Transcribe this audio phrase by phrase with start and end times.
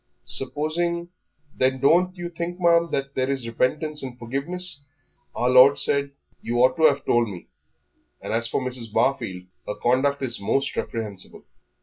[0.25, 1.09] Supposing"
[1.59, 4.81] "Then don't you think, ma'am, there is repentance and forgiveness?
[5.35, 7.49] Our Lord said" "You ought to have told me;
[8.19, 8.91] and as for Mrs.
[8.91, 11.43] Barfield, her conduct is most reprehensible."